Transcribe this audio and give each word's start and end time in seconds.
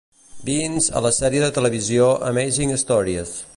Beanes 0.47 0.87
a 0.99 1.01
la 1.07 1.11
sèrie 1.17 1.43
de 1.45 1.51
televisió 1.59 2.09
"Amazing 2.33 2.77
Stories". 2.87 3.39